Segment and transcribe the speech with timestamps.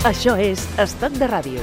[0.00, 1.60] Això és Estat de Ràdio.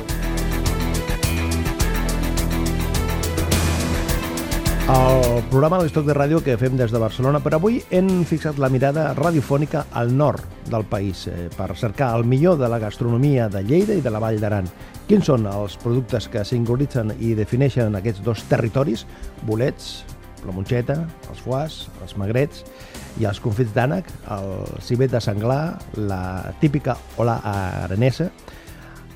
[4.93, 8.59] El programa de l'Estoc de Ràdio que fem des de Barcelona, però avui hem fixat
[8.61, 13.49] la mirada radiofònica al nord del país eh, per cercar el millor de la gastronomia
[13.49, 14.69] de Lleida i de la Vall d'Aran.
[15.09, 19.07] Quins són els productes que singularitzen i defineixen aquests dos territoris?
[19.49, 20.05] Bolets,
[20.47, 22.63] la monxeta, els foies, els magrets
[23.19, 24.53] i els confits d'ànec, el
[24.85, 28.31] civet de senglar, la típica ola aranesa,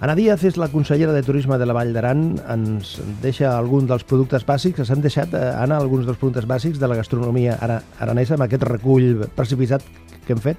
[0.02, 2.22] Anna Díaz és la consellera de Turisme de la Vall d'Aran.
[2.50, 4.82] Ens deixa alguns dels productes bàsics.
[4.90, 8.66] S'han deixat, eh, Anna, alguns dels productes bàsics de la gastronomia ara, aranesa amb aquest
[8.66, 9.86] recull precipitat
[10.26, 10.58] que hem fet?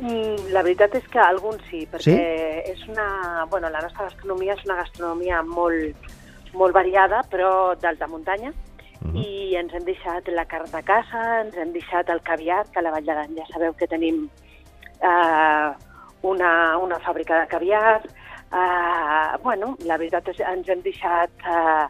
[0.00, 2.70] Mm, La veritat és que alguns sí, perquè Sí?
[2.70, 3.46] és una...
[3.50, 5.96] Bueno, la nostra gastronomia és una gastronomia molt,
[6.54, 8.52] molt variada, però d'alta muntanya,
[9.02, 9.16] Mhm.
[9.16, 12.82] i ens hem deixat la carn de caça, ens hem deixat el caviar, que a
[12.82, 14.28] la Vall d'Aran ja sabeu que tenim
[15.02, 15.68] eh,
[16.22, 18.02] una, una fàbrica de caviar.
[18.52, 21.86] Eh, bueno, la veritat és ens hem deixat eh,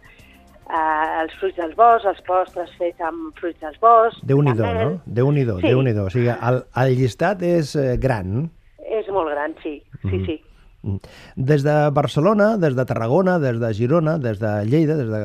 [0.70, 4.20] eh, els fruits dels boscs, els postres fets amb fruits dels boscs.
[4.22, 4.89] Déu-n'hi-do, la mel.
[4.92, 5.00] no?
[5.06, 5.67] Déu-n'hi-do, Sí.
[5.67, 6.05] Déu-n'hi-do.
[6.06, 8.50] O sigui, el, el llistat és eh, gran.
[8.91, 10.27] És molt gran, sí, sí, Mhm.
[10.27, 10.42] sí.
[10.83, 10.97] Mm.
[11.36, 15.23] Des de Barcelona, des de Tarragona, des de Girona, des de Lleida, des de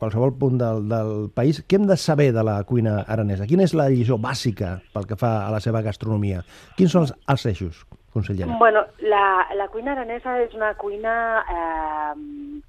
[0.00, 3.46] qualsevol punt del, del país, què hem de saber de la cuina aranesa?
[3.46, 6.42] Quina és la lliçó bàsica pel que fa a la seva gastronomia?
[6.76, 8.58] Quins són els, els eixos, consellera?
[8.58, 11.14] Bueno, la, la cuina aranesa és una cuina
[11.46, 12.12] eh,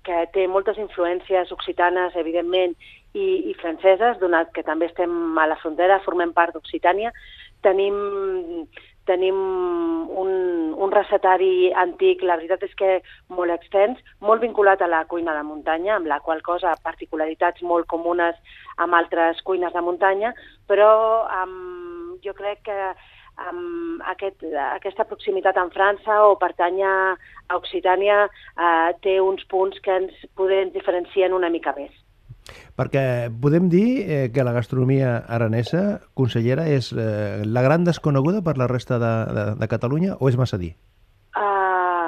[0.05, 2.77] que té moltes influències occitanes, evidentment,
[3.17, 7.11] i, i franceses, donat que també estem a la frontera, formem part d'Occitània.
[7.65, 7.95] Tenim,
[9.09, 9.37] tenim
[10.21, 10.31] un,
[10.77, 12.91] un recetari antic, la veritat és que
[13.35, 17.89] molt extens, molt vinculat a la cuina de muntanya, amb la qual cosa particularitats molt
[17.91, 18.37] comunes
[18.77, 20.33] amb altres cuines de muntanya,
[20.69, 20.91] però
[21.41, 22.79] amb, jo crec que
[23.49, 29.95] amb aquest, aquesta proximitat amb França o pertànyer a Occitània eh, té uns punts que
[30.03, 31.93] ens podem diferencien una mica més.
[32.79, 38.55] Perquè podem dir eh, que la gastronomia aranesa, consellera, és eh, la gran desconeguda per
[38.55, 40.71] la resta de, de, de Catalunya o és massa dir?
[41.35, 42.07] Uh,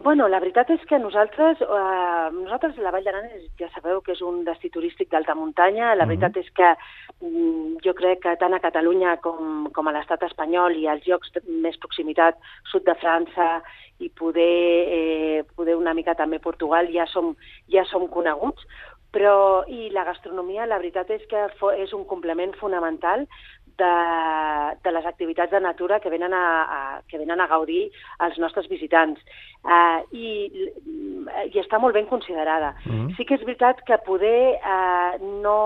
[0.00, 3.28] bueno, la veritat és que nosaltres, uh, nosaltres la Vall d'Aran
[3.60, 5.92] ja sabeu que és un destí turístic d'alta muntanya.
[5.92, 6.14] La Mhm.
[6.14, 6.72] veritat és que
[7.20, 11.28] mm, jo crec que tant a Catalunya com, com a l'estat espanyol i als llocs
[11.36, 12.40] de més proximitat,
[12.72, 13.60] sud de França
[14.00, 14.48] i poder,
[14.96, 17.34] eh, poder una mica també Portugal, ja som,
[17.68, 18.64] ja som coneguts,
[19.16, 21.46] però i la gastronomia la veritat és que
[21.80, 23.24] és un complement fonamental
[23.80, 23.92] de,
[24.84, 26.44] de les activitats de natura que venen a,
[26.76, 27.86] a, que venen a gaudir
[28.26, 29.20] els nostres visitants.
[29.64, 30.28] Uh, i,
[31.48, 32.74] I està molt ben considerada.
[32.84, 33.14] Mhm.
[33.16, 35.56] Sí que és veritat que poder uh, no...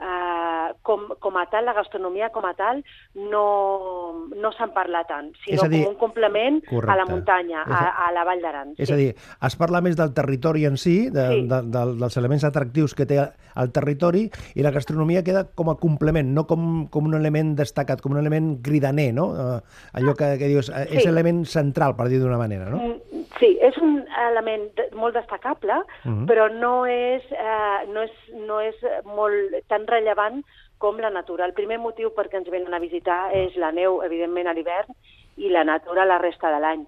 [0.00, 2.78] Uh, com, com a tal, la gastronomia com a tal,
[3.14, 7.12] no, no se'n parla tant, És sinó a dir, com un complement a la correcte.
[7.12, 8.70] muntanya, És a, a- la Vall d'Aran.
[8.78, 11.42] És a dir, es parla més del territori en si, de, Sí.
[11.50, 15.76] de, de, dels elements atractius que té el territori, i la gastronomia queda com a
[15.76, 19.28] complement, no com, com un element destacat, com un element cridaner, no?
[19.36, 19.60] Eh,
[20.00, 21.08] allò que, que dius, eh, és Sí.
[21.08, 22.78] element central, per dir d'una manera, no?
[22.78, 26.26] Mm, Sí, és un element molt destacable, Mhm.
[26.26, 28.74] però no és, eh, no, és, no és
[29.04, 30.42] molt tan rellevant
[30.78, 31.44] com la natura.
[31.44, 34.94] El primer motiu perquè ens venen a visitar és la neu, evidentment, a l'hivern,
[35.36, 36.86] i la natura la resta de l'any.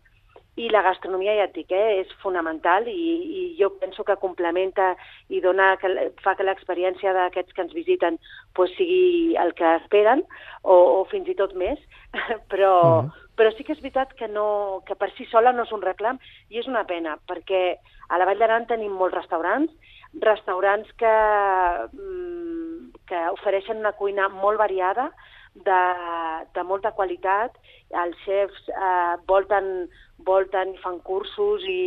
[0.60, 4.90] I la gastronomia, ja et dic, eh, és fonamental i, i jo penso que complementa
[5.32, 5.88] i dona, que,
[6.20, 8.18] fa que l'experiència d'aquests que ens visiten
[8.54, 10.20] pues, sigui el que esperen
[10.62, 11.80] o, o fins i tot més,
[12.52, 13.10] però, Mhm.
[13.36, 16.20] però sí que és veritat que, no, que per si sola no és un reclam
[16.50, 17.78] i és una pena, perquè
[18.10, 19.72] a la Vall d'Aran tenim molts restaurants,
[20.20, 21.14] restaurants que,
[21.96, 25.12] mm, que ofereixen una cuina molt variada,
[25.54, 25.82] de,
[26.54, 27.56] de molta qualitat,
[28.02, 29.66] els xefs eh, volten,
[30.24, 31.82] volten i fan cursos i,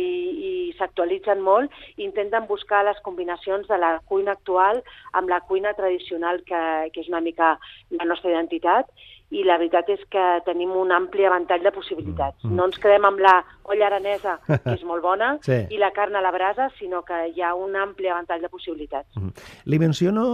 [0.48, 1.72] i s'actualitzen molt.
[1.96, 4.82] I intenten buscar les combinacions de la cuina actual
[5.18, 6.62] amb la cuina tradicional, que,
[6.94, 7.56] que és una mica
[7.98, 8.90] la nostra identitat,
[9.34, 12.38] i la veritat és que tenim un ampli avantall de possibilitats.
[12.44, 12.56] Mm, mm.
[12.56, 13.34] No ens quedem amb la
[13.64, 15.58] olla aranesa, que és molt bona, Sí.
[15.74, 19.10] i la carn a la brasa, sinó que hi ha un ampli avantall de possibilitats.
[19.16, 19.32] Mhm.
[19.66, 20.26] Li menciono,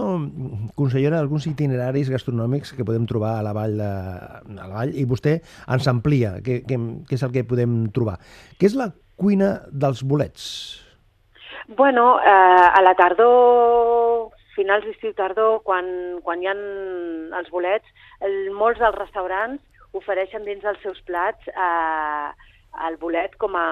[0.75, 5.07] consellera, alguns itineraris gastronòmics que podem trobar a la vall, de, a la vall i
[5.09, 6.77] vostè ens amplia què, què,
[7.09, 8.19] què és el que podem trobar.
[8.59, 10.79] Què és la cuina dels bolets?
[11.67, 14.02] Bueno, eh, a la tardor,
[14.55, 15.85] finals d'estiu tardor, quan,
[16.23, 16.55] quan hi ha
[17.39, 17.85] els bolets,
[18.21, 19.61] el, molts dels restaurants
[19.97, 22.29] ofereixen dins dels seus plats eh,
[22.87, 23.67] el bolet com a,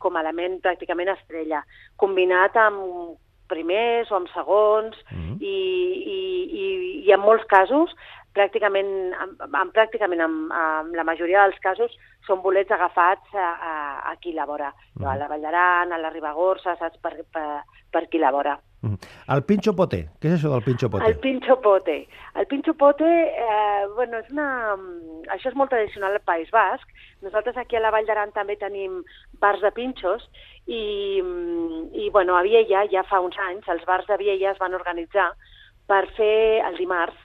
[0.00, 1.60] com a element pràcticament estrella,
[2.00, 3.18] combinat amb
[3.52, 5.36] primers o amb segons, Mhm.
[5.40, 5.56] i,
[6.16, 6.20] i,
[6.64, 6.66] i,
[7.04, 7.92] i en molts casos
[8.34, 11.92] pràcticament, en, en, pràcticament en, en la majoria dels casos
[12.26, 13.74] són bolets agafats a, a,
[14.10, 15.04] a la vora, mm.
[15.04, 17.62] a la Vall d'Aran, a la Ribagorça, saps, per, per,
[17.92, 18.54] per aquí a la vora.
[18.56, 18.73] Mm.
[19.34, 21.08] El pincho pote, què és això del pincho pote?
[21.08, 21.96] El pincho pote.
[22.40, 24.48] El pincho pote, eh, bueno, és una...
[25.34, 26.90] això és molt tradicional al País Basc.
[27.24, 29.02] Nosaltres aquí a la Vall d'Aran també tenim
[29.40, 30.26] bars de pinxos
[30.66, 34.76] i, i bueno, a Viella, ja fa uns anys, els bars de Viella es van
[34.76, 35.30] organitzar
[35.88, 37.20] per fer el dimarts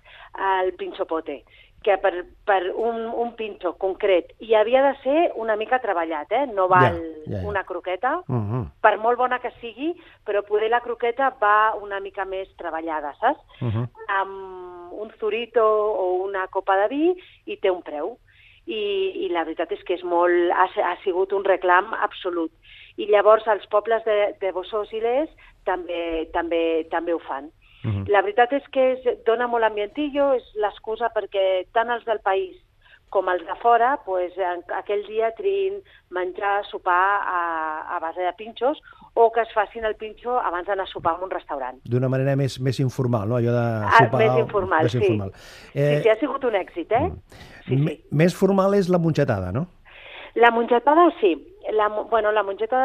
[0.62, 1.40] el pincho pote
[1.84, 6.46] que per, per un, un pinto concret i havia de ser una mica treballat, eh?
[6.52, 7.44] no val ja, ja, ja.
[7.48, 8.52] una croqueta, uh mhm.
[8.52, 8.66] -huh.
[8.82, 9.96] per molt bona que sigui,
[10.26, 13.40] però poder la croqueta va una mica més treballada, saps?
[13.62, 13.88] Uh -huh.
[14.08, 17.16] Amb un zurito o una copa de vi
[17.46, 18.18] i té un preu.
[18.66, 22.52] I, i la veritat és que és molt, ha, ha sigut un reclam absolut.
[22.98, 25.30] I llavors els pobles de, de Bossós i Les
[25.66, 27.50] també, també, també ho fan.
[27.84, 28.08] Uh -huh.
[28.08, 32.56] La veritat és que és, dona molt ambientillo, és l'excusa perquè tant els del país
[33.10, 34.34] com els de fora, pues,
[34.78, 35.82] aquell dia triïn
[36.14, 38.78] menjar, sopar a, a base de pinxos
[39.16, 41.80] o que es facin el pinxo abans d'anar a sopar en un restaurant.
[41.84, 43.40] D'una manera més, més informal, no?
[43.40, 44.22] Allò de ah, sopar...
[44.22, 45.02] Ah, més informal, més sí.
[45.02, 45.34] Informal.
[45.74, 45.90] Eh...
[45.90, 47.08] Sí, sí, ha sigut un èxit, eh?
[47.10, 47.42] Mm.
[47.66, 47.98] Sí, sí.
[48.12, 49.66] Més formal és la mongetada, no?
[50.36, 51.34] La mongetada, sí.
[51.72, 52.78] La, bueno, la mongeta,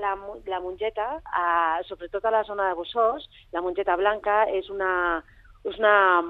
[0.00, 0.16] la,
[0.46, 5.22] la mongeta eh, sobretot a la zona de Bossós, la mongeta blanca és una,
[5.66, 6.22] és, una,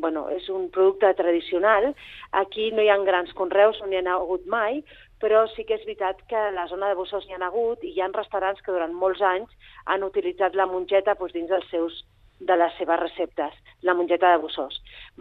[0.00, 1.90] bueno, és un producte tradicional.
[2.32, 4.82] Aquí no hi ha grans conreus, no n'hi ha hagut mai,
[5.20, 7.94] però sí que és veritat que a la zona de Bossós n'hi ha hagut i
[7.94, 12.04] hi ha restaurants que durant molts anys han utilitzat la mongeta doncs, dins dels seus
[12.44, 14.76] de les seves receptes, la mongeta de Bossós.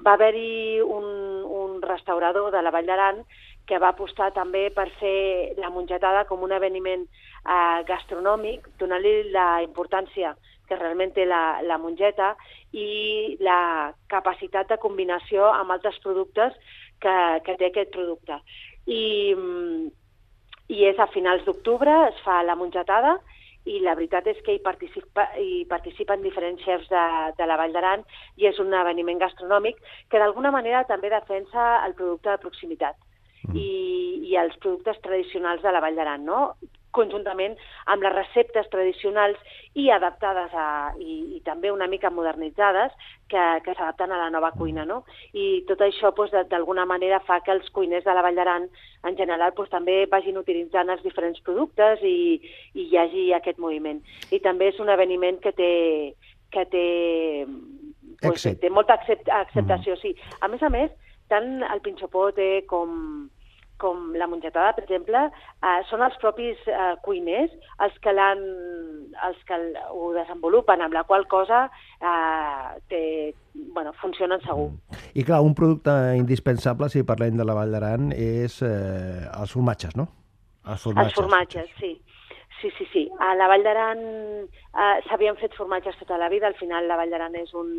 [0.05, 1.05] Va haver-hi un,
[1.45, 3.21] un restaurador de la Vall d'Aran
[3.67, 9.47] que va apostar també per fer la mongetada com un esdeveniment eh, gastronòmic, donant-li la
[9.63, 10.33] importància
[10.67, 12.33] que realment té la, la mongeta
[12.71, 16.55] i la capacitat de combinació amb altres productes
[17.03, 17.15] que,
[17.45, 18.39] que té aquest producte.
[18.87, 19.03] I,
[20.73, 23.17] i és a finals d'octubre, es fa la mongetada,
[23.63, 27.03] i la veritat és que hi, participa, hi participen diferents xefs de,
[27.37, 28.03] de la Vall d'Aran
[28.41, 29.79] i és un esdeveniment gastronòmic
[30.11, 32.99] que d'alguna manera també defensa el producte de proximitat
[33.47, 33.57] mm.
[33.57, 33.67] i,
[34.31, 36.45] i els productes tradicionals de la Vall d'Aran, no?
[36.93, 37.55] conjuntament
[37.91, 39.39] amb les receptes tradicionals
[39.79, 42.93] i adaptades a, i, i també una mica modernitzades
[43.31, 44.85] que, que s'adapten a la nova cuina.
[44.85, 45.01] No?
[45.33, 48.69] I tot això doncs, d'alguna manera fa que els cuiners de la Vall d'Aran
[49.09, 52.39] en general doncs, també vagin utilitzant els diferents productes i,
[52.77, 54.03] i hi hagi aquest moviment.
[54.31, 55.73] I també és un esdeveniment que té,
[56.53, 56.87] que té,
[58.21, 59.97] doncs, té molta accept, acceptació.
[59.97, 60.03] Mm.
[60.05, 60.37] Sí.
[60.41, 60.93] A més a més,
[61.31, 62.93] tant el pinchopote com,
[63.83, 67.51] com la mongetada, per exemple, eh, són els propis eh, cuiners
[67.83, 68.41] els que, l'han,
[69.27, 69.59] els que
[69.91, 71.65] ho desenvolupen, amb la qual cosa
[71.99, 73.03] eh, té,
[73.75, 74.71] bueno, funcionen segur.
[74.71, 75.03] Mm.
[75.19, 79.97] I clar, un producte indispensable, si parlem de la Vall d'Aran, és eh, els formatges,
[79.99, 80.07] no?
[80.63, 81.95] Els formatges, els formatges sí.
[82.61, 83.01] Sí, sí, sí.
[83.19, 87.11] A la Vall d'Aran eh, s'havien fet formatges tota la vida, al final la Vall
[87.11, 87.73] d'Aran és un,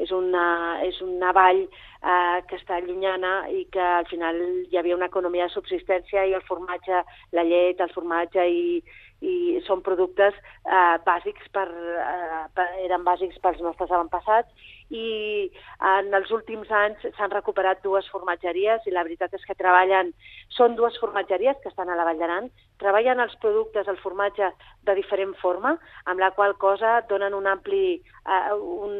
[0.00, 4.40] és una, és una vall eh, que està llunyana i que al final
[4.70, 7.02] hi havia una economia de subsistència i el formatge,
[7.32, 8.82] la llet, el formatge i,
[9.22, 9.34] i
[9.66, 11.68] són productes eh, bàsics per,
[12.06, 15.48] eh, per, eren bàsics pels nostres avantpassats i
[15.88, 20.12] en els últims anys s'han recuperat dues formatgeries i la veritat és que treballen,
[20.56, 22.50] són dues formatgeries que estan a la Vall d'Aran,
[22.82, 24.52] treballen els productes, el formatge
[24.84, 28.94] de diferent forma, amb la qual cosa donen un ampli, eh, un,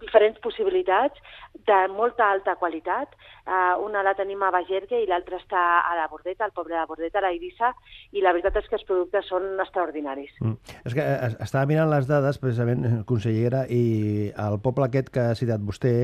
[0.00, 1.18] diferents possibilitats
[1.66, 3.12] de molta alta qualitat.
[3.48, 6.86] Uh, una la tenim a Bagergue i l'altra està a la Bordeta, al poble de
[6.88, 7.72] Bordeta, a la Eivissa,
[8.12, 10.34] i la veritat és que els productes són extraordinaris.
[10.44, 10.74] Mm.
[10.84, 15.30] És que eh, estava mirant les dades, precisament, eh, consellera, i el poble aquest que
[15.30, 15.94] ha citat vostè,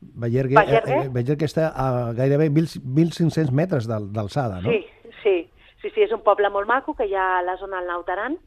[0.00, 1.02] Bagergue, Bagergue?
[1.04, 4.72] Eh, Bagergue està a gairebé 1.500 metres d'alçada, no?
[4.72, 5.36] Sí, sí,
[5.82, 8.38] sí, sí, és un poble molt maco que hi ha a la zona del Nautaran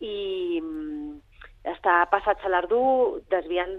[0.00, 1.27] i, mm,
[1.72, 2.80] està passat Salardú,
[3.32, 3.74] desviant,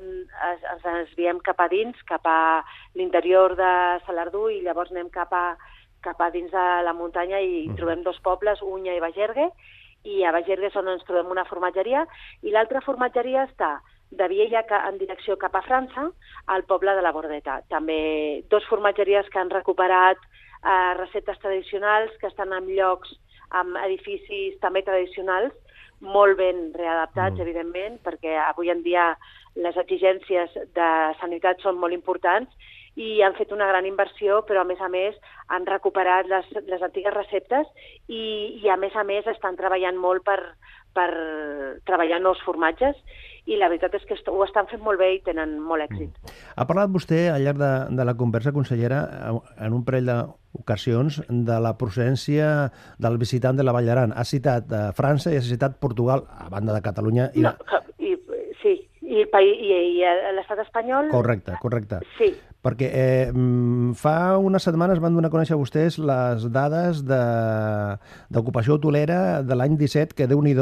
[0.46, 2.62] ens desviem cap a dins, cap a
[3.00, 3.74] l'interior de
[4.05, 5.58] Salardú i llavors anem cap a,
[6.05, 7.77] cap a dins de la muntanya i mm.
[7.79, 9.50] trobem dos pobles, Unya i Bagergue,
[10.08, 12.05] i a Bagergue és on ens trobem una formatgeria,
[12.43, 13.77] i l'altra formatgeria està
[14.10, 16.08] de Viella en direcció cap a França,
[16.48, 17.60] al poble de la Bordeta.
[17.69, 23.12] També dos formatgeries que han recuperat eh, receptes tradicionals, que estan en llocs,
[23.50, 25.53] amb edificis també tradicionals,
[26.01, 27.46] molt ben readaptats, mm.
[27.46, 29.12] evidentment, perquè avui en dia
[29.60, 30.89] les exigències de
[31.20, 32.51] sanitat són molt importants
[33.00, 35.15] i han fet una gran inversió, però a més a més
[35.48, 37.68] han recuperat les, les antigues receptes
[38.08, 40.39] i, i a més a més estan treballant molt per,
[40.98, 41.10] per
[41.88, 42.98] treballar nous formatges
[43.50, 46.34] i la veritat és que ho estan fent molt bé i tenen molt èxit.
[46.55, 49.00] Ha parlat vostè al llarg de, de la conversa, consellera,
[49.58, 52.69] en un parell d'ocasions, de la procedència
[53.01, 54.13] del visitant de la Vall d'Aran.
[54.13, 57.31] Ha citat eh, França i ha citat Portugal, a banda de Catalunya.
[57.34, 57.55] I No,
[57.98, 58.13] i,
[58.62, 61.10] sí, i, el país, i, i a l'estat espanyol...
[61.13, 62.03] Correcte, correcte.
[62.19, 67.96] Sí, Perquè eh, mm, fa unes setmanes van donar a conèixer vostès les dades de-
[68.30, 70.54] d'ocupació hotelera de l'any 17, que déu nhi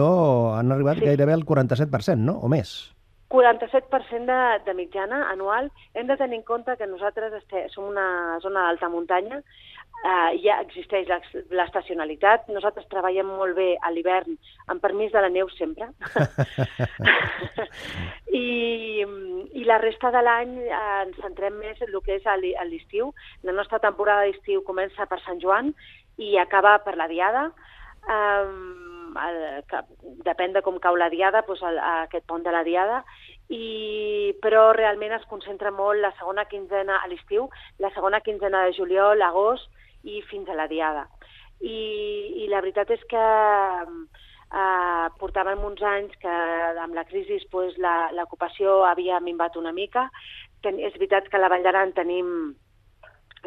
[0.53, 1.05] han arribat Sí.
[1.05, 2.37] gairebé al 47%, no?
[2.41, 2.93] O més.
[3.29, 5.71] 47% de, de mitjana anual.
[5.93, 9.41] Hem de tenir en compte que nosaltres este, som una zona d'alta muntanya,
[10.03, 11.09] eh, ja existeix
[11.51, 14.37] l'estacionalitat, nosaltres treballem molt bé a l'hivern,
[14.71, 15.89] amb permís de la neu sempre,
[18.37, 19.03] I,
[19.57, 23.13] i la resta de l'any eh, ens centrem més en el que és a l'estiu.
[23.43, 25.73] La nostra temporada d'estiu comença per Sant Joan
[26.17, 27.47] i acaba per la Diada,
[28.07, 29.81] um, el, que
[30.27, 33.03] depèn de com cau la diada, doncs el, aquest pont de la diada,
[33.49, 38.75] i, però realment es concentra molt la segona quinzena a l'estiu, la segona quinzena de
[38.77, 39.69] juliol, agost
[40.03, 41.07] i fins a la diada.
[41.59, 43.23] I, i la veritat és que
[44.53, 46.35] eh, portàvem uns anys que
[46.83, 47.39] amb la crisi
[47.77, 50.09] la- l'ocupació havia minvat una mica.
[50.61, 52.55] Ten, és veritat que a la Vall d'Aran tenim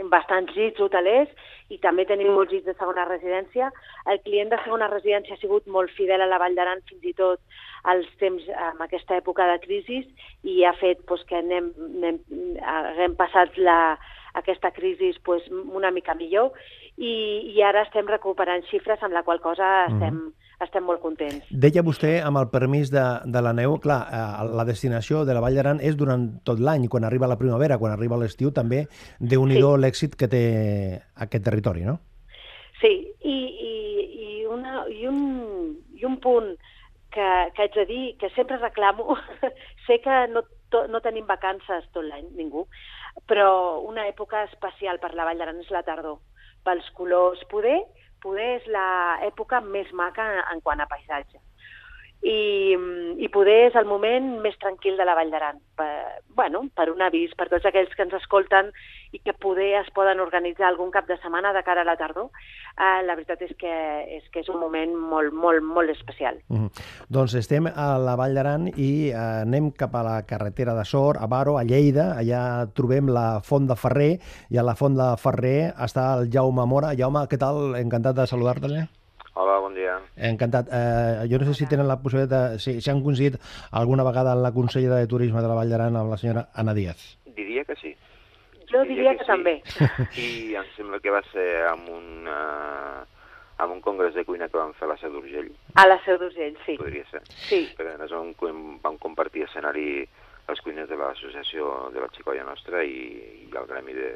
[0.08, 1.28] bastants llits hotelers
[1.68, 3.70] i també tenim molts llits de segona residència.
[4.10, 7.12] El client de segona residència ha sigut molt fidel a la Vall d'Aran fins i
[7.18, 7.40] tot
[7.90, 10.00] als temps en aquesta època de crisi
[10.42, 12.18] i ha fet pues, que anem, anem,
[12.60, 13.98] haguem passat la,
[14.34, 16.52] aquesta crisi pues, una mica millor
[16.96, 17.12] i,
[17.54, 20.39] i ara estem recuperant xifres amb la qual cosa estem, mm -hmm.
[20.60, 21.46] Estem molt contents.
[21.50, 25.40] Deia vostè, amb el permís de, de la neu, clar, eh, la destinació de la
[25.40, 28.86] Vall d'Aran és durant tot l'any, quan arriba la primavera, quan arriba l'estiu, també
[29.18, 29.64] déu nhi Sí.
[29.82, 30.42] l'èxit que té
[31.16, 31.98] aquest territori, no?
[32.80, 33.36] Sí, i,
[33.70, 33.74] i,
[34.26, 36.54] i, una, i, un, i un punt
[37.12, 39.16] que, que haig de dir, que sempre reclamo,
[39.86, 42.66] sé que no, to, no tenim vacances tot l'any, ningú,
[43.28, 46.20] però una època especial per la Vall d'Aran és la tardor,
[46.64, 47.42] pels colors.
[47.50, 47.80] Poder,
[48.24, 51.40] poder és l'època més maca en quant a paisatge.
[52.20, 52.76] I,
[53.16, 55.60] i poder és el moment més tranquil de la Vall d'Aran.
[55.76, 55.92] Per,
[56.36, 58.68] bueno, per un avís, per tots aquells que ens escolten
[59.16, 62.28] i que poder es poden organitzar algun cap de setmana de cara a la tardor,
[62.76, 63.72] eh, la veritat és que,
[64.18, 66.38] és que és un moment molt, molt, molt especial.
[66.48, 66.70] Mm -hmm.
[67.08, 71.16] Doncs estem a la Vall d'Aran i eh, anem cap a la carretera de Sor,
[71.18, 72.16] a Baro, a Lleida.
[72.20, 76.66] Allà trobem la Font de Ferrer i a la Font de Ferrer està el Jaume
[76.66, 76.94] Mora.
[76.94, 77.74] Jaume, què tal?
[77.76, 78.99] Encantat de saludar-te.
[79.34, 79.98] Hola, bon dia.
[80.16, 80.66] Encantat.
[80.72, 82.58] Eh, jo no sé si tenen la possibilitat de...
[82.58, 83.36] Si, si han coincidit
[83.70, 86.74] alguna vegada en la consellera de Turisme de la Vall d'Aran amb la senyora Anna
[86.74, 87.04] Díaz.
[87.36, 87.94] Diria que sí.
[88.70, 89.30] Jo diria que, sí.
[89.30, 89.54] també.
[90.18, 93.00] I em sembla que va ser amb un, uh,
[93.62, 96.18] amb un congrés de cuina que vam fer a la Seu d'Urgell, A la Seu
[96.18, 96.76] d'Urgell, sí.
[96.78, 97.22] podria ser.
[97.48, 100.04] Sí, Perquè nosaltres vam, com- vam compartir escenari
[100.50, 104.10] els cuiners de l'associació de la Xicoia Nostra i, i el gremi de,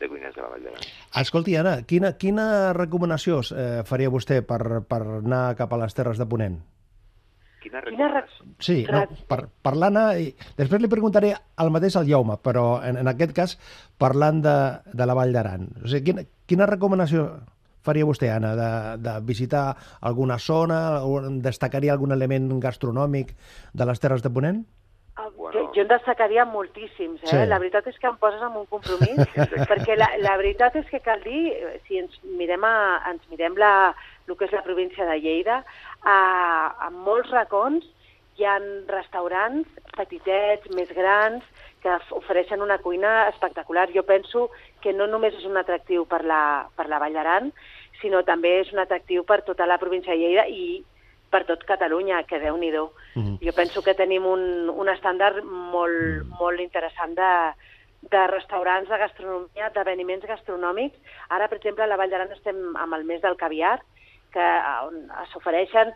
[0.00, 0.86] de cuiners de la Vall d'Aran.
[1.22, 6.20] Escolti, Anna, quina, quina recomanació eh, faria vostè per, per anar cap a les Terres
[6.20, 6.58] de Ponent?
[7.66, 8.30] Quina recomanes?
[8.62, 9.98] Sí, no, per, parlant...
[9.98, 13.56] A, i després li preguntaré el mateix al Jaume, però en, en aquest cas
[13.98, 14.56] parlant de,
[14.92, 15.66] de la Vall d'Aran.
[15.82, 17.26] O sigui, quina, quina recomanació
[17.86, 18.70] faria vostè, Anna, de,
[19.02, 19.66] de visitar
[20.00, 23.34] alguna zona, o destacaria algun element gastronòmic
[23.74, 24.64] de les Terres de Ponent?
[25.56, 27.32] Jo, jo en destacaria moltíssims, eh?
[27.32, 27.42] Sí.
[27.50, 29.20] La veritat és que em poses en un compromís,
[29.70, 33.58] perquè la, la veritat és que cal dir, eh, si ens mirem, a, ens mirem
[33.60, 33.72] la,
[34.28, 35.62] el que és la província de Lleida,
[36.04, 36.16] a,
[36.86, 37.86] a molts racons
[38.36, 38.58] hi ha
[38.90, 41.44] restaurants petitets, més grans,
[41.82, 43.88] que ofereixen una cuina espectacular.
[43.94, 44.50] Jo penso
[44.82, 47.52] que no només és un atractiu per la, per la Vall d'Aran,
[48.02, 50.84] sinó també és un atractiu per tota la província de Lleida i
[51.30, 52.70] per tot Catalunya, que déu nhi
[53.14, 53.38] Mhm.
[53.40, 57.52] Jo penso que tenim un, un estàndard molt, molt interessant de,
[58.10, 60.98] de restaurants, de gastronomia, d'esdeveniments gastronòmics.
[61.28, 63.80] Ara, per exemple, a la Vall d'Aran estem amb el mes del caviar,
[64.32, 64.46] que
[64.84, 65.94] on s'ofereixen,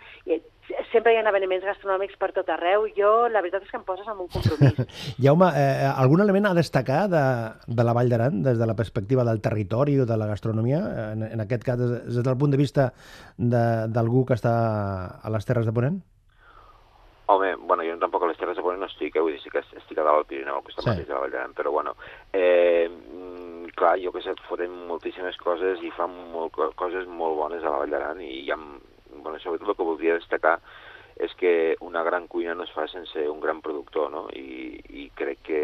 [0.92, 2.86] sempre hi ha esdeveniments gastronòmics per tot arreu.
[2.96, 4.80] Jo, la veritat és que em poses en un compromís.
[5.24, 7.24] Jaume, eh, algun element a destacar de,
[7.66, 10.80] de la Vall d'Aran des de la perspectiva del territori o de la gastronomia,
[11.12, 12.92] en, en aquest cas des, des del punt de vista
[13.36, 14.54] de- d'algú que està
[15.22, 16.00] a les Terres de Ponent?
[17.30, 19.20] Home, bueno, jo tampoc a les Terres de Ponent no estic, eh?
[19.22, 20.90] vull dir, sí que estic a dalt al Pirineu, al costat Sí.
[20.90, 21.92] mateix de la Vall d'Aran, però bueno,
[22.32, 27.36] eh, mm, clar, jo que sé, fotem moltíssimes coses i fan molt, co- coses molt
[27.38, 28.58] bones a la Vall d'Aran i hi ha,
[29.30, 30.58] bueno, sobretot el que voldria destacar
[31.20, 34.22] és que una gran cuina no es fa sense un gran productor, no?
[34.32, 35.62] I, i crec que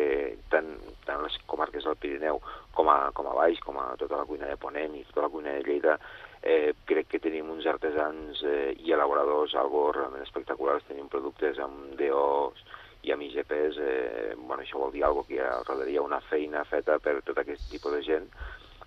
[0.52, 0.68] tant,
[1.06, 2.42] tant les comarques del Pirineu
[2.76, 5.32] com a, com a Baix, com a tota la cuina de Ponent i tota la
[5.32, 5.96] cuina de Lleida,
[6.42, 10.84] eh, crec que tenim uns artesans eh, i elaboradors algo realment espectaculars.
[10.90, 12.60] Tenim productes amb DOs
[13.08, 16.66] i amb IGPs, eh, bueno, això vol dir alguna que hi ha darrere una feina
[16.68, 18.28] feta per tot aquest tipus de gent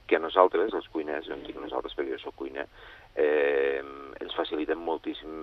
[0.10, 2.66] que nosaltres, els cuiners, no dic nosaltres perquè jo soc cuiner,
[3.16, 3.82] eh,
[4.20, 5.34] ens faciliten moltíssim,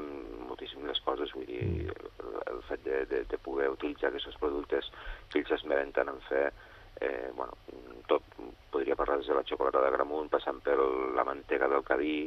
[0.46, 4.90] moltíssim les coses, vull dir, el, el fet de, de, de poder utilitzar aquests productes
[5.32, 6.50] que ells esmeren tant en fer,
[7.00, 7.56] eh, bueno,
[8.10, 8.26] tot,
[8.70, 10.76] podria parlar des de la xocolata de Gramunt, passant per
[11.16, 12.18] la mantega del Cadí,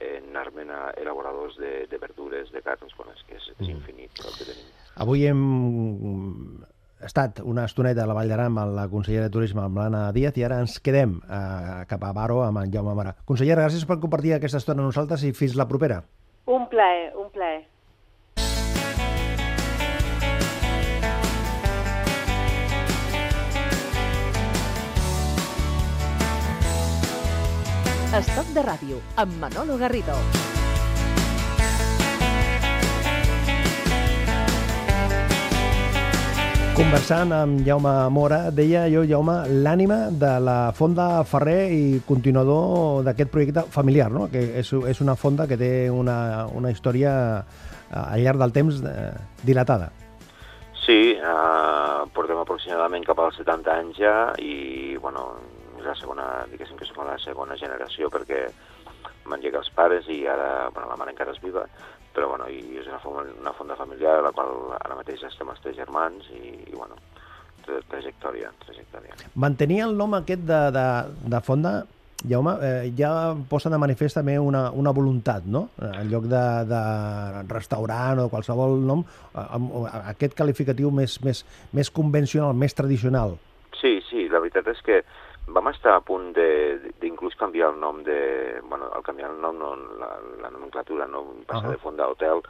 [0.00, 4.24] eh, anar-me'n a elaboradors de, de verdures, de carns, bueno, és que és, és infinit
[4.24, 4.72] el que tenim.
[5.04, 5.44] Avui hem
[7.06, 10.36] estat una estoneta a la Vall d'Aram amb la consellera de Turisme, amb l'Anna Díaz,
[10.36, 13.14] i ara ens quedem eh, cap a Baro amb en Jaume Mara.
[13.24, 16.02] Consellera, gràcies per compartir aquesta estona amb nosaltres i fins la propera.
[16.46, 17.64] Un plaer, un plaer.
[28.16, 30.16] Estoc de ràdio, amb Manolo Garrido.
[36.76, 43.30] Conversant amb Jaume Mora, deia jo, Jaume, l'ànima de la Fonda Ferrer i continuador d'aquest
[43.32, 44.26] projecte familiar, no?
[44.28, 48.82] que és, és una fonda que té una, una història eh, al llarg del temps
[48.84, 49.08] eh,
[49.48, 49.88] dilatada.
[50.82, 55.30] Sí, eh, portem aproximadament cap als 70 anys ja i, bueno,
[55.80, 58.50] és la segona, diguéssim que som la segona generació perquè
[59.30, 61.66] van llegar els pares i ara, bueno, la mare encara és viva,
[62.16, 65.60] però bueno, i és una, una fonda familiar a la qual ara mateix estem els
[65.64, 66.96] tres germans i, i bueno,
[67.66, 69.18] tra- trajectòria, trajectòria.
[69.34, 70.86] Mantenir el nom aquest de, de,
[71.34, 71.74] de fonda,
[72.26, 73.10] Jaume, eh, ja
[73.46, 75.66] posa de manifest també una, una voluntat, no?
[75.76, 76.80] Eh, En lloc de, de
[77.52, 79.02] restaurant o qualsevol nom,
[79.34, 79.74] eh, amb
[80.14, 81.44] aquest qualificatiu més, més,
[81.76, 83.36] més convencional, més tradicional.
[83.76, 85.02] Sí, sí, la veritat és que
[85.46, 88.60] vam estar a punt de- d'inclús canviar el nom de...
[88.68, 90.08] Bueno, al canviar el nom, no, la,
[90.42, 91.22] la nomenclatura, no?
[91.46, 91.76] passar Ahà.
[91.76, 92.42] de fonda a hotel,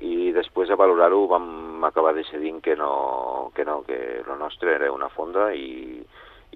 [0.00, 4.92] i després de valorar-ho vam acabar decidint que no, que no, que el nostre era
[4.92, 5.98] una fonda i,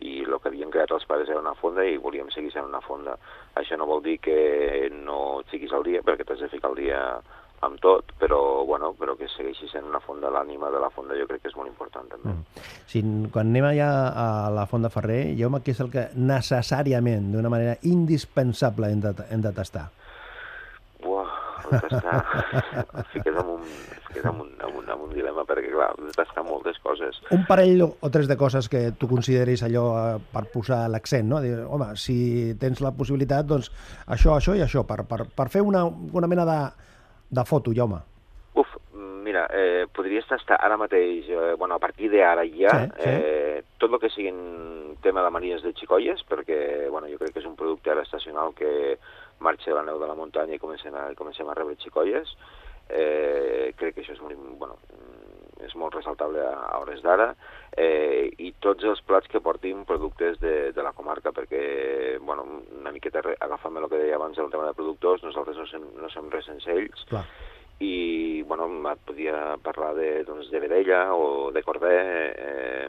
[0.01, 2.81] i el que havien creat els pares era una fonda i volíem seguir sent una
[2.81, 3.17] fonda.
[3.59, 6.79] Això no vol dir que no et fiquis al dia, perquè t'has de ficar al
[6.79, 7.01] dia
[7.63, 11.29] amb tot, però, bueno, però que segueixi sent una fonda, l'ànima de la fonda jo
[11.31, 12.35] crec que és molt important també.
[12.35, 12.67] Mm.
[12.91, 13.03] Si,
[13.35, 17.53] quan anem allà a la Font de Ferrer, Jaume, què és el que necessàriament, d'una
[17.53, 19.87] manera indispensable, hem de, hem de tastar?
[21.05, 21.31] Buah,
[21.71, 22.19] tastar...
[23.15, 23.65] fiques en un,
[24.19, 27.23] en un, en un, en un dilema, perquè, clar, hem de tastar moltes coses.
[27.31, 31.39] Un parell o tres de coses que tu consideris allò eh, per posar l'accent, no?
[31.47, 33.71] Dir, home, si tens la possibilitat, doncs
[34.07, 36.63] això, això i això, per, per, per fer una, una mena de,
[37.33, 38.03] de foto, Jaume.
[38.55, 38.69] Uf,
[39.25, 43.09] mira, eh, podries tastar ara mateix, eh, bueno, a partir d'ara ja, Sí, sí.
[43.09, 47.41] Eh, tot el que siguin tema de manies de xicolles, perquè, bueno, jo crec que
[47.41, 48.99] és un producte ara estacional que
[49.41, 52.37] marxa de la neu de la muntanya i comencem a, comencem a rebre xicolles.
[52.89, 54.77] Eh, crec que això és molt, bueno,
[55.67, 57.33] és molt ressaltable a, a hores d'ara.
[57.73, 62.45] Eh, I tots els plats que portin productes de, de la comarca, perquè, bueno,
[62.81, 66.11] una miqueta agafant el que deia abans del tema de productors, nosaltres no som, no
[66.13, 67.25] som res sense ells, Clar.
[67.81, 71.99] i bueno, et podia parlar de, doncs, de vedella o de corder,
[72.37, 72.89] eh,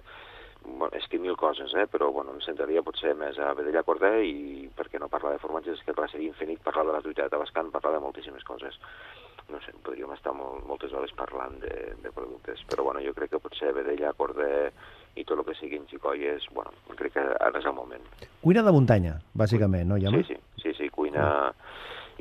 [0.66, 1.88] bueno, és que mil coses, eh?
[1.92, 5.42] però bueno, em centraria potser més a vedella corder i per què no parlar de
[5.44, 8.80] formatges, que clar, seria infinit parlar de la truita de Tabascan, parlar de moltíssimes coses.
[9.52, 13.34] No sé, podríem estar molt, moltes hores parlant de, de productes, però bueno, jo crec
[13.34, 14.72] que potser vedella, corder
[15.16, 18.06] i tot el que siguin xicolles, bueno, crec que ara és el moment.
[18.42, 20.24] Cuina de muntanya, bàsicament, no, Jaume?
[20.24, 21.54] Sí, sí, sí, sí, cuina...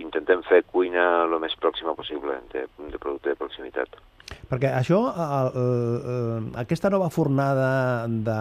[0.01, 3.99] Intentem fer cuina el més pròxima possible, de, de producte de proximitat.
[4.49, 8.39] Perquè això, el, el, aquesta nova fornada de,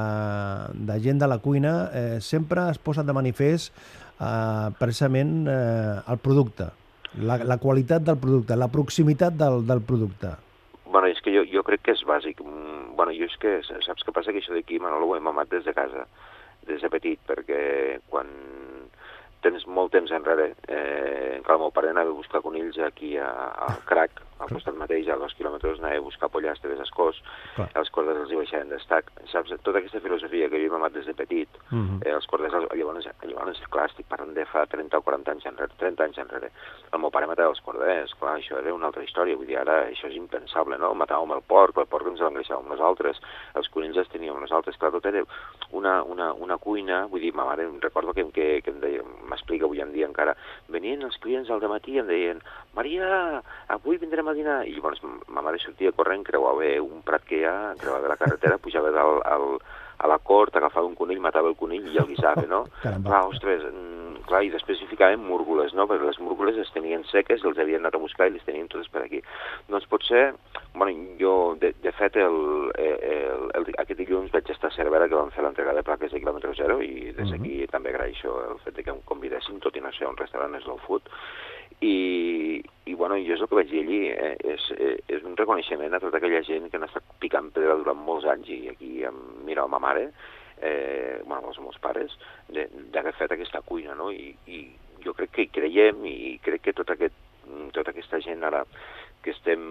[0.88, 6.22] de gent de la cuina eh, sempre es posa de manifest eh, precisament eh, el
[6.24, 6.70] producte,
[7.20, 10.36] la, la qualitat del producte, la proximitat del, del producte.
[10.92, 12.44] Bueno, és que jo, jo crec que és bàsic.
[12.44, 14.30] Mm, Bueno, jo és que, saps què passa?
[14.30, 16.04] Que això d'aquí, Manolo, ho he mamat des de casa,
[16.70, 17.62] des de petit, perquè
[18.12, 18.28] quan
[19.42, 23.32] tens molt temps enrere, eh, encara el meu pare anava a buscar conills aquí a,
[23.66, 27.22] al crac, al costat mateix, a dos quilòmetres, anava a buscar pollastres escós,
[27.56, 27.70] Clar.
[27.76, 29.54] els corders els hi baixaven d'estac, saps?
[29.62, 32.02] Tota aquesta filosofia que jo he mamat des de petit, Mhm.
[32.06, 35.46] eh, els corders, els- llavors, llavors, clar, estic parlant de fa 30 o 40 anys
[35.46, 36.52] enrere, 30 anys enrere.
[36.92, 39.88] El meu pare matava els corders, clar, això era una altra història, vull dir, ara
[39.90, 40.94] això és impensable, no?
[40.96, 43.20] Matàvem el porc, el porc ens l'engreixàvem nosaltres,
[43.56, 45.24] els conills els teníem nosaltres, clar, tot era
[45.72, 49.66] una, una, una cuina, vull dir, ma mare, recordo que, que, que em deia, m'explica
[49.66, 50.36] avui en dia encara,
[50.68, 52.42] venien els clients al matí i em deien,
[52.74, 57.42] Maria, avui vindrem a dinar, i llavors ma mare sortia corrent, creuava un prat que
[57.42, 59.48] hi ha, creuava la carretera, pujava dalt al,
[60.02, 62.66] a la cort, agafava un conill, matava el conill i el guisava, no?
[62.84, 63.10] Caramba.
[63.10, 65.86] Clar, ostres, mm, clar, i després hi ficàvem múrgules, no?
[65.90, 68.90] Perquè les múrgules les tenien seques, els havien anat a buscar i les tenien totes
[68.90, 69.22] per aquí.
[69.70, 70.24] Doncs potser,
[70.74, 75.20] bueno, jo, de, de fet, el, el, el, aquest dilluns vaig estar a Cervera que
[75.20, 77.72] vam fer l'entrega de plaques de quilòmetre zero i des d'aquí uh -huh.
[77.76, 81.04] també agraeixo el fet que em convidessin, tot i no ser un restaurant slow food,
[81.82, 85.38] i, i bueno, jo és el que vaig dir allí, eh, és, eh, és un
[85.38, 88.92] reconeixement a tota aquella gent que han estat picant pedra durant molts anys i aquí
[89.08, 89.18] em
[89.48, 90.12] mira ma mare,
[90.62, 92.14] eh, bueno, els meus pares,
[92.50, 94.12] d'haver fet aquesta cuina, no?
[94.14, 94.62] I, I
[95.02, 97.18] jo crec que hi creiem i crec que tot aquest,
[97.74, 98.62] tota aquesta gent ara
[99.22, 99.62] que estem,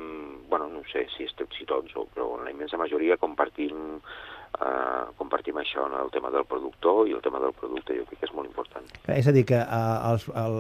[0.49, 3.99] bueno, no sé si estem si tots, o, però la immensa majoria compartim,
[4.59, 8.23] eh, compartim això, en el tema del productor i el tema del producte jo crec
[8.23, 8.89] que és molt important.
[9.15, 10.57] És a dir, que eh, els, el,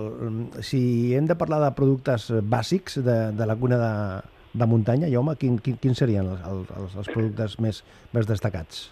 [0.66, 0.82] si
[1.16, 3.92] hem de parlar de productes bàsics de, de la cuna de,
[4.54, 8.88] de muntanya, Jaume, quin, quin, quins serien els, els, els productes més, més destacats?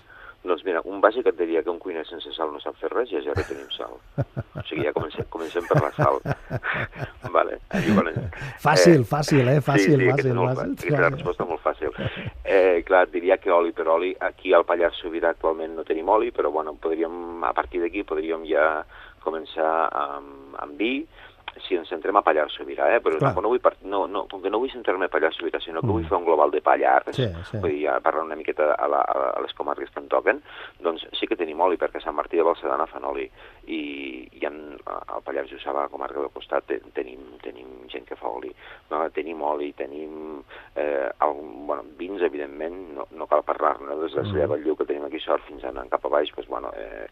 [0.48, 3.10] Doncs mira, un bàsic et diria que un cuiner sense sal no sap fer res
[3.12, 3.98] i ja tenim sal.
[4.16, 6.20] O sigui, ja comencem, comencem per la sal.
[7.36, 7.58] vale.
[7.76, 8.14] I, bueno,
[8.64, 9.58] fàcil, eh, fàcil, eh?
[9.64, 10.32] Fàcil, sí, sí, fàcil.
[10.38, 10.88] Molt, fàcil.
[10.88, 11.92] És una resposta molt fàcil.
[12.44, 14.14] Eh, clar, et diria que oli per oli.
[14.30, 18.48] Aquí al Pallars Sobirà actualment no tenim oli, però bueno, podríem, a partir d'aquí podríem
[18.48, 18.68] ja
[19.24, 20.94] començar amb, amb vi,
[21.64, 23.00] si ens centrem a Pallars Sobirà, eh?
[23.04, 25.82] però no, no, vull, no, no, com que no vull centrar-me a Pallars Sobirà, sinó
[25.82, 25.96] que mm.
[25.96, 27.60] vull fer un global de Pallars, sí, sí.
[27.62, 30.42] vull dir, ja parlar una miqueta a, la, a les comarques que en toquen,
[30.84, 33.26] doncs sí que tenim oli, perquè Sant Martí de Balsedana fan oli,
[33.66, 33.80] i,
[34.38, 38.30] i en, al Pallars Jussà, a la comarca del costat, tenim, tenim gent que fa
[38.30, 38.52] oli.
[38.92, 40.40] No, tenim oli, tenim
[40.74, 44.64] eh, algun, bueno, vins, evidentment, no, no cal parlar-ne, des de mm.
[44.64, 47.06] Lleu que tenim aquí sort fins a anar cap a baix, doncs, bueno, eh,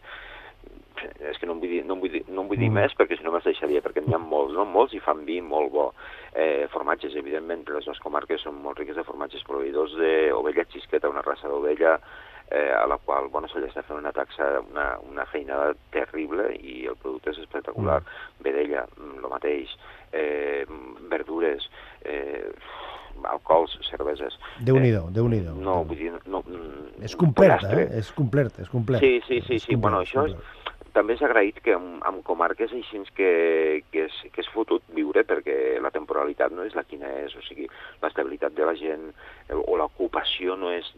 [1.31, 2.79] és que no em vull dir, no em vull dir, no em vull dir mm.
[2.79, 4.65] més perquè si no me'ls deixaria, perquè n'hi ha molts, no?
[4.69, 5.87] Molts i fan vi molt bo.
[6.33, 11.25] Eh, formatges, evidentment, les nostres comarques són molt riques de formatges proveïdors d'ovella xisqueta, una
[11.25, 11.97] raça d'ovella
[12.51, 16.49] eh, a la qual bueno, se li està fent una taxa, una, una feinada terrible
[16.57, 18.01] i el producte és espectacular.
[18.01, 18.43] Mm.
[18.47, 19.73] Vedella, el mm, mateix,
[20.11, 20.65] eh,
[21.11, 21.67] verdures,
[22.05, 22.51] eh,
[23.27, 24.37] alcohols, cerveses.
[24.63, 26.13] Déu-n'hi-do, eh, déu nhi No, vull dir...
[26.29, 26.43] No,
[27.03, 27.87] és complet, eh?
[27.99, 29.03] És complet, és complet.
[29.03, 29.73] Sí, sí, sí, sí.
[29.73, 30.37] Complet, bueno, això és,
[30.97, 33.31] també és agraït que amb, amb comarques així que,
[33.91, 37.43] que, és, que és fotut viure perquè la temporalitat no és la quina és, o
[37.45, 37.67] sigui,
[38.01, 40.89] l'estabilitat de la gent eh, o l'ocupació no és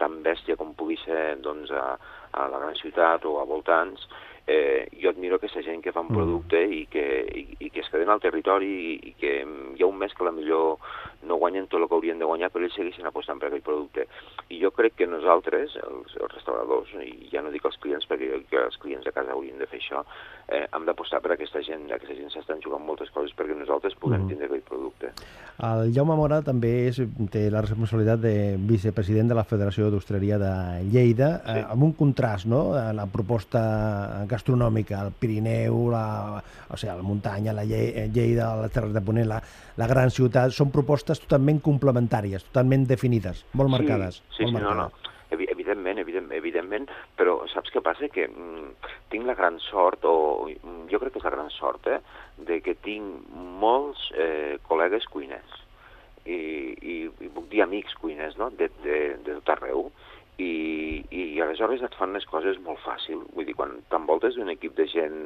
[0.00, 1.94] tan bèstia com pugui ser doncs, a,
[2.34, 4.06] a la gran ciutat o a voltants,
[4.46, 6.18] eh, jo admiro aquesta gent que fa un mm.
[6.18, 6.72] producte mm.
[6.72, 10.00] i, que, i, i que es queden al territori i, i que hi ha un
[10.00, 10.76] mes que la millor
[11.26, 14.06] no guanyen tot el que haurien de guanyar, però ells segueixen apostant per aquell producte.
[14.52, 18.42] I jo crec que nosaltres, els, els restauradors, i ja no dic els clients, perquè
[18.50, 20.04] que els clients de casa haurien de fer això,
[20.48, 24.24] eh, hem d'apostar per aquesta gent, aquesta gent s'estan jugant moltes coses perquè nosaltres puguem
[24.24, 24.30] mm.
[24.32, 25.12] tindre aquell producte.
[25.64, 26.98] El Jaume Mora també és,
[27.30, 30.54] té la responsabilitat de vicepresident de la Federació d'Hostaleria de
[30.90, 31.58] Lleida, sí.
[31.60, 36.06] eh, amb un contrast, no?, la proposta gastronòmica, el Pirineu, la,
[36.68, 39.38] o sigui, la muntanya, la Lleida, les Terres de Ponent, la,
[39.78, 44.20] la gran ciutat, són propostes totalment complementàries, totalment definides, molt sí, marcades.
[44.36, 44.76] Sí, molt sí, marcades.
[44.76, 45.10] no, no.
[45.34, 46.84] Evidentment, evidentment, evidentment,
[47.18, 48.06] però saps què passa?
[48.12, 51.88] Que mm, tinc la gran sort, o mm, jo crec que és la gran sort,
[51.90, 51.98] eh,
[52.46, 53.30] de que tinc
[53.62, 55.62] molts eh, col·legues cuiners
[56.24, 59.88] i, i, i puc dir amics cuiners, no?, de, de, de tot arreu,
[60.38, 63.22] i, i aleshores et fan les coses molt fàcil.
[63.34, 65.18] Vull dir, quan t'envoltes d'un equip de gent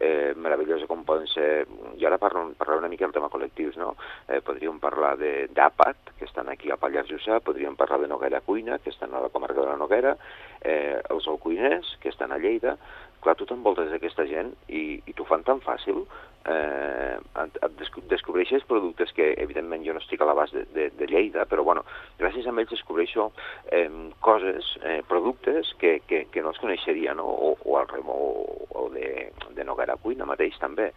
[0.00, 1.66] eh, meravellosa com poden ser...
[2.00, 3.94] I ara parlo, parlaré una mica del tema col·lectius, no?
[4.28, 8.80] Eh, podríem parlar d'Àpat, que estan aquí a Pallars Jussà, podríem parlar de Noguera Cuina,
[8.80, 10.16] que estan a la comarca de la Noguera,
[10.60, 12.76] eh, els Alcuiners, que estan a Lleida,
[13.24, 16.02] clar, tu t'envoltes d'aquesta gent i, i t'ho fan tan fàcil,
[16.48, 17.76] eh, et, et
[18.10, 21.84] descobreixes productes que evidentment jo no estic a l'abast de, de, de Lleida, però bueno,
[22.20, 23.30] gràcies a ells descobreixo
[23.72, 23.88] eh,
[24.24, 27.28] coses, eh, productes que, que, que no els coneixeria, no?
[27.28, 30.90] o, o al Remo o, de, de Noguera Cuina mateix també.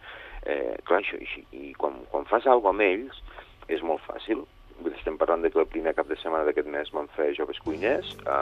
[0.44, 3.22] Eh, clar, això, i, i quan, quan fas alguna amb ells
[3.72, 4.44] és molt fàcil,
[4.92, 8.10] estem parlant de que el primer cap de setmana d'aquest mes van fer joves cuiners
[8.26, 8.38] a,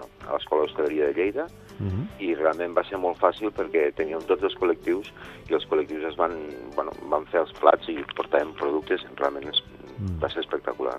[0.00, 1.90] a l'Escola d'Hostaleria de Lleida uh mhm.
[1.90, 2.06] -huh.
[2.26, 5.12] i realment va ser molt fàcil perquè teníem tots els col·lectius
[5.50, 6.32] i els col·lectius es van,
[6.74, 10.04] bueno, van fer els plats i portàvem productes, realment es, uh.
[10.04, 10.22] -huh.
[10.22, 10.98] va ser espectacular.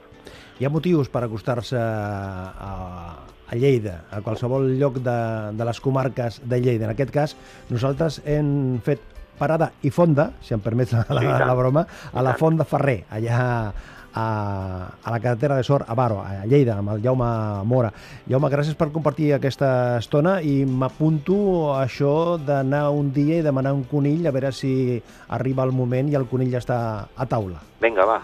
[0.60, 5.20] Hi ha motius per acostar-se a, a Lleida, a qualsevol lloc de,
[5.54, 6.86] de les comarques de Lleida.
[6.86, 7.36] En aquest cas,
[7.70, 9.00] nosaltres hem fet
[9.38, 13.04] parada i fonda, si em permets la, la, la broma, a la Font de Ferrer,
[13.10, 13.74] allà
[14.14, 17.30] a, a la carretera de Sort, a Baro, a Lleida, amb el Jaume
[17.66, 17.92] Mora.
[18.30, 23.74] Jaume, gràcies per compartir aquesta estona i m'apunto a això d'anar un dia i demanar
[23.74, 25.02] un conill a veure si
[25.34, 26.80] arriba el moment i el conill ja està
[27.16, 27.62] a taula.
[27.84, 28.22] Vinga, va,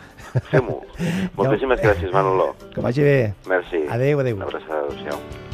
[0.53, 0.79] fem-ho.
[1.39, 2.53] Moltíssimes gràcies, Manolo.
[2.73, 3.19] Que vagi bé.
[3.49, 3.85] Merci.
[3.89, 4.39] Adéu, adéu.
[4.39, 5.48] Una abraçada, adéu-siau.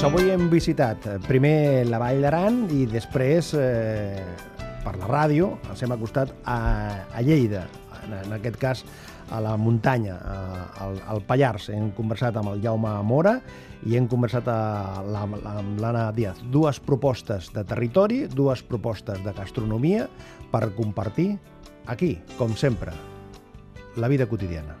[0.00, 4.22] Doncs avui hem visitat eh, primer la Vall d'Aran i després, eh,
[4.80, 6.56] per la ràdio, ens hem acostat a,
[7.12, 7.66] a Lleida,
[7.98, 8.80] en, en aquest cas
[9.28, 10.38] a la muntanya, a,
[10.86, 11.68] al, al Pallars.
[11.76, 13.36] Hem conversat amb el Jaume Mora
[13.84, 14.58] i hem conversat a,
[15.04, 16.40] la, amb l'Anna Díaz.
[16.48, 20.08] Dues propostes de territori, dues propostes de gastronomia
[20.48, 21.34] per compartir
[21.92, 22.96] aquí, com sempre,
[24.00, 24.80] la vida quotidiana.